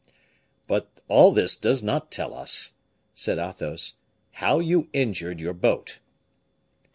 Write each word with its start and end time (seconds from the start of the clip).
"But 0.67 0.99
all 1.07 1.31
this 1.31 1.55
does 1.55 1.83
not 1.83 2.11
tell 2.11 2.33
us," 2.33 2.73
said 3.13 3.37
Athos, 3.37 3.97
"how 4.31 4.57
you 4.59 4.87
injured 4.93 5.39
your 5.39 5.53
boat." 5.53 5.99